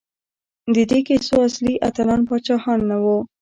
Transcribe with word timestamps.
د 0.75 0.77
دې 0.89 0.99
کیسو 1.07 1.35
اصلي 1.47 1.73
اتلان 1.89 2.21
پاچاهان 2.27 2.79
نه 2.89 2.97
وو. 3.03 3.17